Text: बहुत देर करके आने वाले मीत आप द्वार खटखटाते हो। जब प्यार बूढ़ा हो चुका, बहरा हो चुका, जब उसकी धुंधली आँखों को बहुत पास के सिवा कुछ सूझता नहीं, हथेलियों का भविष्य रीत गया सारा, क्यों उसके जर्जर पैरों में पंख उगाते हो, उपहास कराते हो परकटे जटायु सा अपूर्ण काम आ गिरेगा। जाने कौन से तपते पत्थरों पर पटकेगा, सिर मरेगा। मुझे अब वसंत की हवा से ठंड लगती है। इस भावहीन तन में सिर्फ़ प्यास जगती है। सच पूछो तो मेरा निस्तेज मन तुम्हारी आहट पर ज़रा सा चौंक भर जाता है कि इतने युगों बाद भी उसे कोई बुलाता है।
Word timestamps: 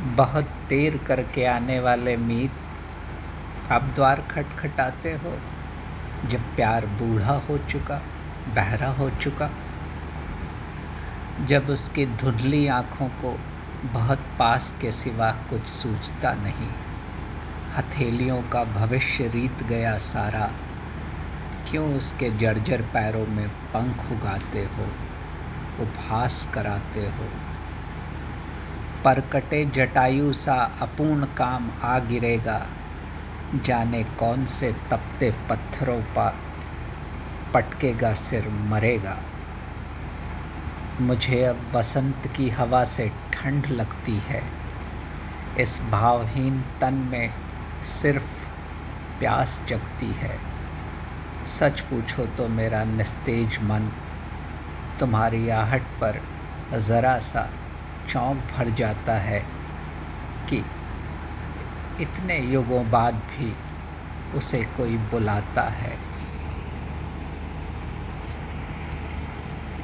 बहुत 0.00 0.48
देर 0.68 0.96
करके 0.96 1.44
आने 1.44 1.80
वाले 1.80 2.16
मीत 2.16 3.70
आप 3.70 3.82
द्वार 3.82 4.20
खटखटाते 4.20 5.12
हो। 5.12 5.32
जब 6.28 6.40
प्यार 6.56 6.86
बूढ़ा 6.86 7.34
हो 7.48 7.58
चुका, 7.58 7.96
बहरा 8.48 8.88
हो 8.88 9.10
चुका, 9.10 9.50
जब 11.46 11.70
उसकी 11.70 12.06
धुंधली 12.06 12.66
आँखों 12.66 13.08
को 13.08 13.38
बहुत 13.92 14.18
पास 14.38 14.74
के 14.80 14.92
सिवा 14.92 15.30
कुछ 15.50 15.66
सूझता 15.66 16.32
नहीं, 16.32 16.70
हथेलियों 17.76 18.42
का 18.42 18.64
भविष्य 18.64 19.28
रीत 19.28 19.62
गया 19.62 19.96
सारा, 19.96 20.50
क्यों 21.70 21.96
उसके 21.96 22.30
जर्जर 22.30 22.82
पैरों 22.82 23.26
में 23.26 23.48
पंख 23.48 24.12
उगाते 24.12 24.64
हो, 24.64 24.88
उपहास 25.80 26.50
कराते 26.54 27.00
हो 27.00 27.28
परकटे 29.04 29.64
जटायु 29.64 30.32
सा 30.32 30.54
अपूर्ण 30.82 31.24
काम 31.24 31.70
आ 31.82 31.98
गिरेगा। 31.98 32.66
जाने 33.64 34.04
कौन 34.04 34.46
से 34.46 34.72
तपते 34.72 35.30
पत्थरों 35.50 36.00
पर 36.02 36.38
पटकेगा, 37.54 38.12
सिर 38.12 38.48
मरेगा। 38.48 39.16
मुझे 41.00 41.44
अब 41.44 41.60
वसंत 41.74 42.26
की 42.36 42.48
हवा 42.50 42.84
से 42.84 43.08
ठंड 43.32 43.66
लगती 43.66 44.18
है। 44.18 44.42
इस 45.60 45.80
भावहीन 45.90 46.64
तन 46.80 46.94
में 46.94 47.34
सिर्फ़ 47.84 48.46
प्यास 49.18 49.60
जगती 49.68 50.12
है। 50.12 50.38
सच 51.46 51.80
पूछो 51.80 52.26
तो 52.26 52.48
मेरा 52.48 52.84
निस्तेज 52.84 53.58
मन 53.62 53.90
तुम्हारी 55.00 55.48
आहट 55.48 55.82
पर 56.00 56.20
ज़रा 56.78 57.18
सा 57.18 57.48
चौंक 58.10 58.36
भर 58.36 58.68
जाता 58.70 59.14
है 59.18 59.40
कि 60.48 60.64
इतने 62.00 62.38
युगों 62.38 62.90
बाद 62.90 63.14
भी 63.14 63.54
उसे 64.34 64.62
कोई 64.76 64.96
बुलाता 64.96 65.62
है। 65.62 66.07